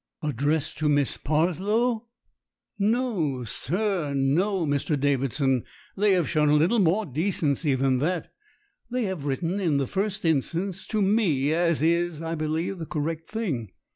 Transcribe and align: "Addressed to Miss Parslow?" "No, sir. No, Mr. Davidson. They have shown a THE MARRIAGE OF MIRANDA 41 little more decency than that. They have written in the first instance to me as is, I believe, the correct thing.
"Addressed 0.23 0.79
to 0.79 0.89
Miss 0.89 1.15
Parslow?" 1.17 2.07
"No, 2.79 3.43
sir. 3.43 4.15
No, 4.15 4.65
Mr. 4.65 4.99
Davidson. 4.99 5.63
They 5.95 6.13
have 6.13 6.27
shown 6.27 6.49
a 6.49 6.53
THE 6.53 6.57
MARRIAGE 6.57 6.65
OF 6.65 6.71
MIRANDA 6.71 6.89
41 6.89 6.89
little 6.89 6.91
more 6.91 7.13
decency 7.13 7.75
than 7.75 7.97
that. 7.99 8.33
They 8.89 9.03
have 9.03 9.25
written 9.27 9.59
in 9.59 9.77
the 9.77 9.85
first 9.85 10.25
instance 10.25 10.87
to 10.87 11.03
me 11.03 11.53
as 11.53 11.83
is, 11.83 12.19
I 12.19 12.33
believe, 12.33 12.79
the 12.79 12.87
correct 12.87 13.29
thing. 13.29 13.73